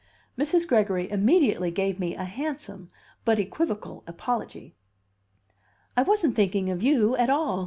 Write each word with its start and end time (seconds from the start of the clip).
Mrs. 0.35 0.67
Gregory 0.67 1.11
immediately 1.11 1.71
made 1.77 1.99
me 1.99 2.15
a 2.15 2.23
handsome 2.23 2.89
but 3.23 3.37
equivocal 3.37 4.03
apology. 4.07 4.73
"I 5.95 6.01
wasn't 6.01 6.35
thinking 6.35 6.71
of 6.71 6.81
you 6.81 7.15
at 7.17 7.29
all!" 7.29 7.59